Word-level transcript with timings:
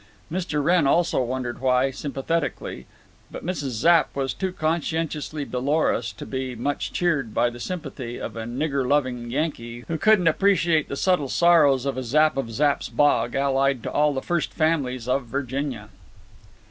Mr. 0.31 0.63
Wrenn 0.63 0.87
also 0.87 1.21
wondered 1.21 1.59
why, 1.61 1.91
sympathetically, 1.91 2.87
but 3.29 3.45
Mrs. 3.45 3.69
Zapp 3.73 4.15
was 4.15 4.33
too 4.33 4.51
conscientiously 4.51 5.45
dolorous 5.45 6.11
to 6.13 6.25
be 6.25 6.55
much 6.55 6.91
cheered 6.91 7.35
by 7.35 7.51
the 7.51 7.59
sympathy 7.59 8.17
of 8.17 8.35
a 8.35 8.45
nigger 8.45 8.83
lovin' 8.83 9.29
Yankee, 9.29 9.85
who 9.87 9.99
couldn't 9.99 10.25
appreciate 10.27 10.89
the 10.89 10.95
subtle 10.95 11.29
sorrows 11.29 11.85
of 11.85 11.97
a 11.97 12.03
Zapp 12.03 12.35
of 12.35 12.49
Zapp's 12.51 12.89
Bog, 12.89 13.35
allied 13.35 13.83
to 13.83 13.91
all 13.91 14.11
the 14.15 14.23
First 14.23 14.51
Families 14.55 15.07
of 15.07 15.27
Virginia. 15.27 15.89